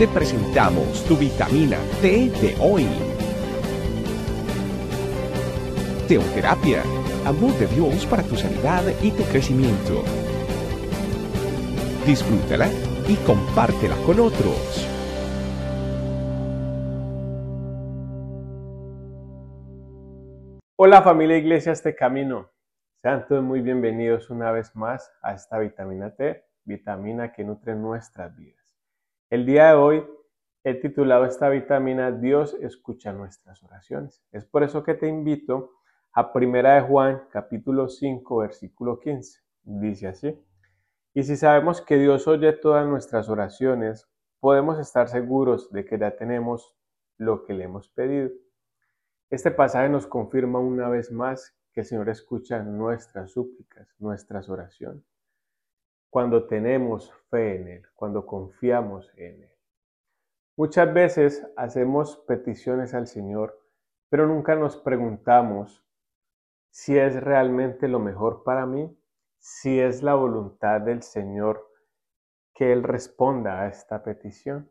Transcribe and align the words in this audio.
te 0.00 0.08
presentamos 0.08 1.04
tu 1.04 1.14
vitamina 1.14 1.76
T 2.00 2.30
de 2.40 2.56
hoy. 2.58 2.86
Teoterapia, 6.08 6.80
amor 7.26 7.52
de 7.58 7.66
Dios 7.66 8.06
para 8.06 8.22
tu 8.22 8.34
sanidad 8.34 8.82
y 9.02 9.10
tu 9.10 9.22
crecimiento. 9.24 10.02
Disfrútala 12.06 12.68
y 13.08 13.16
compártela 13.26 13.94
con 14.06 14.20
otros. 14.20 14.88
Hola 20.76 21.02
familia 21.02 21.36
Iglesia 21.36 21.72
Este 21.72 21.94
Camino. 21.94 22.48
Sean 23.02 23.28
todos 23.28 23.44
muy 23.44 23.60
bienvenidos 23.60 24.30
una 24.30 24.50
vez 24.50 24.74
más 24.74 25.12
a 25.20 25.34
esta 25.34 25.58
vitamina 25.58 26.16
T, 26.16 26.42
vitamina 26.64 27.34
que 27.34 27.44
nutre 27.44 27.74
nuestras 27.74 28.34
vidas. 28.34 28.59
El 29.30 29.46
día 29.46 29.68
de 29.68 29.74
hoy 29.74 30.04
he 30.64 30.74
titulado 30.74 31.24
esta 31.24 31.48
vitamina 31.48 32.10
Dios 32.10 32.56
escucha 32.62 33.12
nuestras 33.12 33.62
oraciones. 33.62 34.24
Es 34.32 34.44
por 34.44 34.64
eso 34.64 34.82
que 34.82 34.94
te 34.94 35.06
invito 35.06 35.70
a 36.12 36.32
Primera 36.32 36.74
de 36.74 36.80
Juan, 36.80 37.22
capítulo 37.30 37.88
5, 37.88 38.38
versículo 38.38 38.98
15. 38.98 39.40
Dice 39.62 40.08
así: 40.08 40.44
Y 41.14 41.22
si 41.22 41.36
sabemos 41.36 41.80
que 41.80 41.96
Dios 41.96 42.26
oye 42.26 42.52
todas 42.54 42.84
nuestras 42.88 43.28
oraciones, 43.28 44.10
podemos 44.40 44.80
estar 44.80 45.06
seguros 45.06 45.70
de 45.70 45.84
que 45.84 45.96
ya 45.96 46.16
tenemos 46.16 46.74
lo 47.16 47.44
que 47.44 47.54
le 47.54 47.62
hemos 47.62 47.88
pedido. 47.88 48.30
Este 49.30 49.52
pasaje 49.52 49.88
nos 49.88 50.08
confirma 50.08 50.58
una 50.58 50.88
vez 50.88 51.12
más 51.12 51.56
que 51.72 51.82
el 51.82 51.86
Señor 51.86 52.08
escucha 52.08 52.64
nuestras 52.64 53.30
súplicas, 53.30 53.94
nuestras 54.00 54.48
oraciones, 54.48 55.04
cuando 56.10 56.46
tenemos 56.46 57.12
fe 57.30 57.56
en 57.56 57.68
Él, 57.68 57.86
cuando 57.94 58.26
confiamos 58.26 59.10
en 59.16 59.44
Él. 59.44 59.50
Muchas 60.56 60.92
veces 60.92 61.46
hacemos 61.56 62.16
peticiones 62.26 62.92
al 62.92 63.06
Señor, 63.06 63.58
pero 64.10 64.26
nunca 64.26 64.56
nos 64.56 64.76
preguntamos 64.76 65.82
si 66.70 66.98
es 66.98 67.22
realmente 67.22 67.88
lo 67.88 68.00
mejor 68.00 68.42
para 68.42 68.66
mí, 68.66 68.94
si 69.38 69.80
es 69.80 70.02
la 70.02 70.14
voluntad 70.14 70.80
del 70.80 71.02
Señor 71.02 71.66
que 72.54 72.72
Él 72.72 72.82
responda 72.82 73.62
a 73.62 73.68
esta 73.68 74.02
petición. 74.02 74.70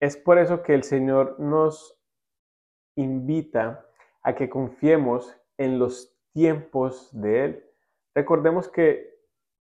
Es 0.00 0.16
por 0.16 0.38
eso 0.38 0.62
que 0.62 0.74
el 0.74 0.84
Señor 0.84 1.38
nos 1.40 2.00
invita 2.94 3.84
a 4.22 4.34
que 4.34 4.48
confiemos 4.48 5.36
en 5.58 5.78
los 5.78 6.16
tiempos 6.32 7.10
de 7.12 7.44
Él. 7.44 7.64
Recordemos 8.14 8.68
que 8.68 9.17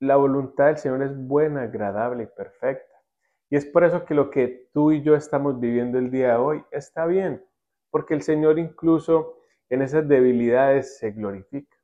la 0.00 0.16
voluntad 0.16 0.66
del 0.66 0.78
Señor 0.78 1.02
es 1.02 1.16
buena, 1.16 1.62
agradable 1.62 2.24
y 2.24 2.26
perfecta. 2.26 2.94
Y 3.48 3.56
es 3.56 3.64
por 3.64 3.84
eso 3.84 4.04
que 4.04 4.14
lo 4.14 4.30
que 4.30 4.68
tú 4.72 4.92
y 4.92 5.02
yo 5.02 5.14
estamos 5.14 5.60
viviendo 5.60 5.98
el 5.98 6.10
día 6.10 6.32
de 6.32 6.36
hoy 6.36 6.64
está 6.70 7.06
bien, 7.06 7.44
porque 7.90 8.14
el 8.14 8.22
Señor 8.22 8.58
incluso 8.58 9.38
en 9.68 9.82
esas 9.82 10.06
debilidades 10.08 10.98
se 10.98 11.12
glorifica. 11.12 11.76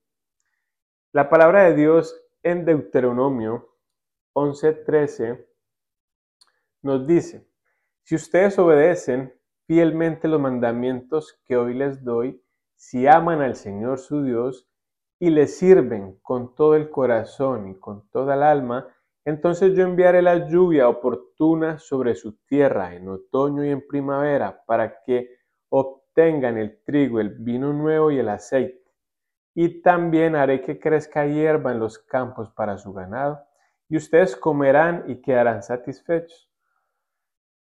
La 1.13 1.29
palabra 1.29 1.65
de 1.65 1.75
Dios 1.75 2.21
en 2.43 2.65
Deuteronomio 2.65 3.77
11:13 4.35 5.47
nos 6.83 7.07
dice, 7.07 7.47
si 8.03 8.17
ustedes 8.17 8.59
obedecen 8.59 9.33
fielmente 9.67 10.27
los 10.27 10.41
mandamientos 10.41 11.41
que 11.45 11.57
hoy 11.57 11.75
les 11.75 12.03
doy, 12.03 12.43
si 12.75 13.07
aman 13.07 13.41
al 13.41 13.55
Señor 13.55 13.99
su 13.99 14.25
Dios 14.25 14.69
y 15.23 15.31
le 15.31 15.47
sirven 15.47 16.19
con 16.21 16.53
todo 16.57 16.75
el 16.75 16.91
corazón 16.91 17.69
y 17.69 17.79
con 17.79 18.11
toda 18.11 18.35
el 18.35 18.43
alma, 18.43 18.89
entonces 19.25 19.73
yo 19.73 19.85
enviaré 19.85 20.21
la 20.21 20.49
lluvia 20.49 20.89
oportuna 20.89 21.79
sobre 21.79 22.17
su 22.17 22.39
tierra 22.45 22.97
en 22.97 23.07
otoño 23.07 23.65
y 23.65 23.71
en 23.71 23.87
primavera 23.87 24.65
para 24.67 25.01
que 25.05 25.29
obtengan 25.69 26.59
el 26.59 26.83
trigo, 26.83 27.21
el 27.21 27.37
vino 27.39 27.73
nuevo 27.73 28.11
y 28.11 28.19
el 28.19 28.29
aceite. 28.31 28.83
Y 29.55 29.81
también 29.81 30.35
haré 30.35 30.61
que 30.61 30.81
crezca 30.81 31.25
hierba 31.25 31.71
en 31.71 31.79
los 31.79 32.01
campos 32.01 32.51
para 32.51 32.77
su 32.77 32.93
ganado, 32.93 33.47
y 33.89 33.99
ustedes 33.99 34.35
comerán 34.35 35.05
y 35.07 35.23
quedarán 35.23 35.63
satisfechos. 35.63 36.51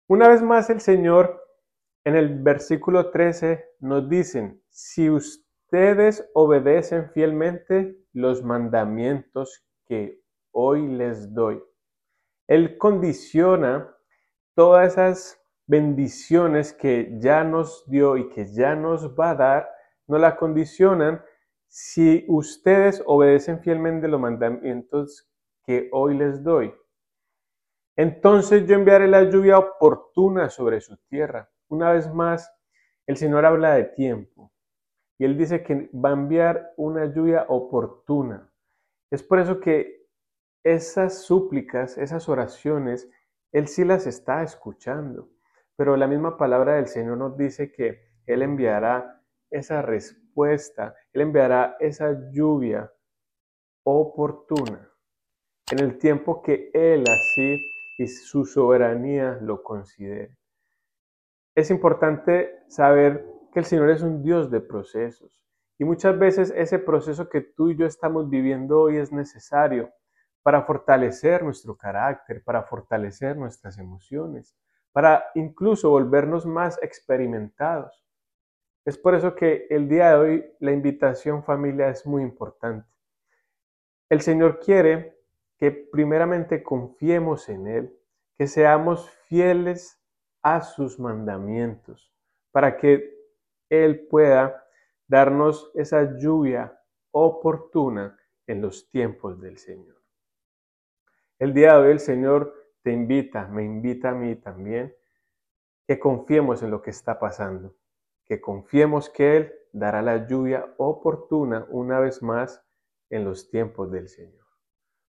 Una 0.05 0.27
vez 0.27 0.43
más 0.43 0.69
el 0.69 0.79
Señor 0.79 1.43
en 2.03 2.17
el 2.17 2.37
versículo 2.37 3.09
13 3.09 3.65
nos 3.79 4.07
dicen, 4.07 4.61
si 4.69 5.09
ustedes 5.09 5.46
obedecen 6.33 7.09
fielmente 7.11 7.97
los 8.13 8.43
mandamientos 8.43 9.65
que 9.85 10.21
hoy 10.51 10.87
les 10.87 11.33
doy. 11.33 11.61
Él 12.47 12.77
condiciona 12.77 13.93
todas 14.55 14.93
esas 14.93 15.41
bendiciones 15.65 16.73
que 16.73 17.17
ya 17.19 17.43
nos 17.43 17.83
dio 17.89 18.17
y 18.17 18.29
que 18.29 18.45
ya 18.45 18.75
nos 18.75 19.13
va 19.17 19.31
a 19.31 19.35
dar, 19.35 19.69
no 20.07 20.17
la 20.17 20.37
condicionan 20.37 21.21
si 21.67 22.25
ustedes 22.29 23.03
obedecen 23.05 23.59
fielmente 23.59 24.07
los 24.07 24.21
mandamientos 24.21 25.29
que 25.65 25.89
hoy 25.91 26.17
les 26.17 26.41
doy. 26.41 26.73
Entonces 27.97 28.65
yo 28.65 28.75
enviaré 28.75 29.07
la 29.07 29.23
lluvia 29.23 29.59
oportuna 29.59 30.49
sobre 30.49 30.79
su 30.79 30.95
tierra 31.09 31.49
una 31.69 31.91
vez 31.91 32.11
más, 32.13 32.49
el 33.05 33.17
Señor 33.17 33.45
habla 33.45 33.73
de 33.73 33.83
tiempo 33.85 34.51
y 35.17 35.25
Él 35.25 35.37
dice 35.37 35.63
que 35.63 35.89
va 35.93 36.09
a 36.09 36.13
enviar 36.13 36.73
una 36.77 37.05
lluvia 37.05 37.45
oportuna. 37.49 38.51
Es 39.11 39.23
por 39.23 39.39
eso 39.39 39.59
que 39.59 40.07
esas 40.63 41.23
súplicas, 41.23 41.97
esas 41.97 42.29
oraciones, 42.29 43.09
Él 43.51 43.67
sí 43.67 43.83
las 43.85 44.05
está 44.05 44.43
escuchando. 44.43 45.29
Pero 45.75 45.95
la 45.95 46.07
misma 46.07 46.37
palabra 46.37 46.75
del 46.75 46.87
Señor 46.87 47.17
nos 47.17 47.37
dice 47.37 47.71
que 47.71 48.01
Él 48.25 48.41
enviará 48.41 49.23
esa 49.49 49.81
respuesta, 49.81 50.95
Él 51.13 51.21
enviará 51.21 51.77
esa 51.79 52.31
lluvia 52.31 52.91
oportuna 53.83 54.91
en 55.71 55.79
el 55.79 55.97
tiempo 55.97 56.41
que 56.41 56.69
Él 56.73 57.03
así 57.09 57.61
y 57.97 58.07
su 58.07 58.45
soberanía 58.45 59.37
lo 59.41 59.63
considere 59.63 60.37
es 61.57 61.71
importante 61.71 62.53
saber 62.67 63.25
que 63.51 63.59
el 63.59 63.65
Señor 63.65 63.89
es 63.89 64.01
un 64.01 64.23
Dios 64.23 64.49
de 64.51 64.61
procesos. 64.61 65.43
Y 65.79 65.85
muchas 65.85 66.17
veces 66.17 66.53
ese 66.55 66.79
proceso 66.79 67.29
que 67.29 67.41
tú 67.41 67.69
y 67.69 67.75
yo 67.75 67.85
estamos 67.85 68.29
viviendo 68.29 68.81
hoy 68.81 68.97
es 68.97 69.11
necesario 69.11 69.91
para 70.41 70.63
fortalecer 70.63 71.43
nuestro 71.43 71.75
carácter, 71.75 72.43
para 72.43 72.63
fortalecer 72.63 73.37
nuestras 73.37 73.77
emociones, 73.77 74.55
para 74.91 75.25
incluso 75.35 75.89
volvernos 75.89 76.45
más 76.45 76.81
experimentados. 76.81 78.03
Es 78.85 78.97
por 78.97 79.13
eso 79.13 79.35
que 79.35 79.67
el 79.69 79.89
día 79.89 80.11
de 80.11 80.15
hoy 80.15 80.45
la 80.59 80.71
invitación 80.71 81.43
familia 81.43 81.89
es 81.89 82.05
muy 82.05 82.23
importante. 82.23 82.87
El 84.09 84.21
Señor 84.21 84.59
quiere 84.59 85.19
que 85.57 85.71
primeramente 85.71 86.63
confiemos 86.63 87.49
en 87.49 87.67
Él, 87.67 87.99
que 88.37 88.47
seamos 88.47 89.09
fieles 89.27 90.01
a 90.41 90.61
sus 90.61 90.99
mandamientos, 90.99 92.13
para 92.51 92.77
que 92.77 93.16
Él 93.69 94.07
pueda 94.07 94.65
darnos 95.07 95.71
esa 95.75 96.17
lluvia 96.17 96.79
oportuna 97.11 98.17
en 98.45 98.61
los 98.61 98.89
tiempos 98.89 99.39
del 99.39 99.57
Señor. 99.57 100.01
El 101.39 101.53
día 101.53 101.73
de 101.73 101.79
hoy 101.79 101.91
el 101.91 101.99
Señor 101.99 102.53
te 102.81 102.91
invita, 102.91 103.47
me 103.47 103.63
invita 103.63 104.09
a 104.09 104.15
mí 104.15 104.35
también, 104.35 104.95
que 105.87 105.99
confiemos 105.99 106.63
en 106.63 106.71
lo 106.71 106.81
que 106.81 106.89
está 106.89 107.19
pasando, 107.19 107.75
que 108.25 108.41
confiemos 108.41 109.09
que 109.09 109.37
Él 109.37 109.53
dará 109.71 110.01
la 110.01 110.27
lluvia 110.27 110.73
oportuna 110.77 111.65
una 111.69 111.99
vez 111.99 112.21
más 112.21 112.63
en 113.09 113.23
los 113.23 113.49
tiempos 113.49 113.91
del 113.91 114.09
Señor. 114.09 114.45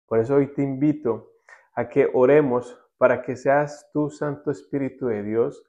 Por 0.05 0.19
eso 0.19 0.35
hoy 0.35 0.47
te 0.53 0.61
invito 0.61 1.31
a 1.73 1.87
que 1.89 2.09
oremos 2.13 2.77
para 2.97 3.22
que 3.22 3.35
seas 3.35 3.90
tú, 3.91 4.09
Santo 4.09 4.52
Espíritu 4.52 5.07
de 5.07 5.23
Dios, 5.23 5.63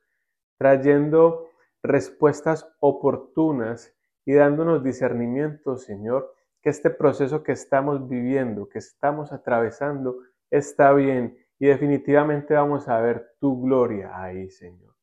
trayendo 0.58 1.48
respuestas 1.82 2.68
oportunas 2.80 3.94
y 4.24 4.34
dándonos 4.34 4.82
discernimiento, 4.82 5.76
Señor, 5.76 6.34
que 6.62 6.70
este 6.70 6.90
proceso 6.90 7.42
que 7.42 7.52
estamos 7.52 8.08
viviendo, 8.08 8.68
que 8.68 8.78
estamos 8.78 9.32
atravesando, 9.32 10.18
está 10.50 10.92
bien 10.92 11.38
y 11.58 11.66
definitivamente 11.66 12.54
vamos 12.54 12.88
a 12.88 13.00
ver 13.00 13.34
tu 13.40 13.62
gloria 13.62 14.20
ahí, 14.20 14.50
Señor. 14.50 14.94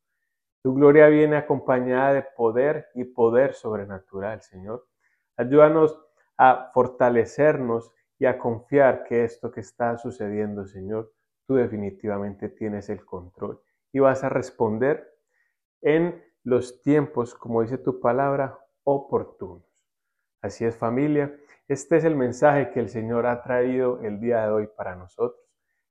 Tu 0.62 0.74
gloria 0.74 1.08
viene 1.08 1.36
acompañada 1.36 2.14
de 2.14 2.22
poder 2.22 2.88
y 2.94 3.04
poder 3.04 3.54
sobrenatural, 3.54 4.40
Señor. 4.40 4.86
Ayúdanos 5.36 5.98
a 6.38 6.70
fortalecernos 6.72 7.92
y 8.18 8.26
a 8.26 8.38
confiar 8.38 9.04
que 9.04 9.24
esto 9.24 9.50
que 9.50 9.60
está 9.60 9.98
sucediendo, 9.98 10.64
Señor, 10.66 11.12
tú 11.46 11.56
definitivamente 11.56 12.48
tienes 12.48 12.88
el 12.88 13.04
control 13.04 13.60
y 13.92 13.98
vas 13.98 14.24
a 14.24 14.28
responder 14.28 15.12
en 15.82 16.23
los 16.44 16.82
tiempos, 16.82 17.34
como 17.34 17.62
dice 17.62 17.78
tu 17.78 18.00
palabra, 18.00 18.58
oportunos. 18.84 19.64
Así 20.40 20.64
es 20.64 20.76
familia, 20.76 21.34
este 21.66 21.96
es 21.96 22.04
el 22.04 22.14
mensaje 22.16 22.70
que 22.70 22.80
el 22.80 22.90
Señor 22.90 23.26
ha 23.26 23.42
traído 23.42 24.00
el 24.00 24.20
día 24.20 24.44
de 24.46 24.52
hoy 24.52 24.68
para 24.76 24.94
nosotros. 24.94 25.40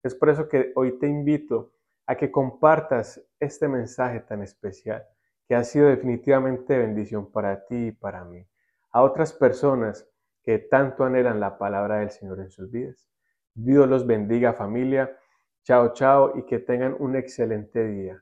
Es 0.03 0.13
por 0.13 0.29
eso 0.29 0.47
que 0.47 0.71
hoy 0.75 0.99
te 0.99 1.07
invito 1.07 1.73
a 2.05 2.15
que 2.15 2.31
compartas 2.31 3.19
este 3.39 3.67
mensaje 3.67 4.19
tan 4.19 4.43
especial 4.43 5.03
que 5.47 5.55
ha 5.55 5.63
sido 5.63 5.87
definitivamente 5.87 6.77
bendición 6.77 7.31
para 7.31 7.65
ti 7.65 7.87
y 7.87 7.91
para 7.91 8.23
mí, 8.23 8.45
a 8.91 9.01
otras 9.01 9.33
personas 9.33 10.07
que 10.43 10.59
tanto 10.59 11.03
anhelan 11.03 11.39
la 11.39 11.57
palabra 11.57 11.99
del 11.99 12.11
Señor 12.11 12.39
en 12.39 12.51
sus 12.51 12.69
vidas. 12.69 13.09
Dios 13.53 13.87
los 13.87 14.05
bendiga 14.05 14.53
familia. 14.53 15.17
Chao, 15.63 15.93
chao 15.93 16.37
y 16.37 16.45
que 16.45 16.59
tengan 16.59 16.95
un 16.99 17.15
excelente 17.15 17.85
día. 17.87 18.21